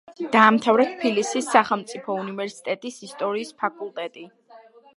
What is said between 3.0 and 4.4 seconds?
ისტორიის ფაკულტეტი.